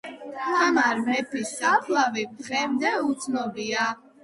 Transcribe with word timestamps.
თამარ 0.45 1.01
მეფის 1.09 1.51
საფლავი 1.59 2.25
დღემდე 2.41 2.97
უცნობია 3.13 3.89